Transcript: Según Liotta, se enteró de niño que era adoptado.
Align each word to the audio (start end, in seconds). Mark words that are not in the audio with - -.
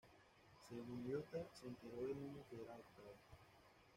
Según 0.67 1.03
Liotta, 1.05 1.45
se 1.53 1.67
enteró 1.67 2.01
de 2.07 2.15
niño 2.15 2.39
que 2.49 2.63
era 2.63 2.73
adoptado. 2.73 3.13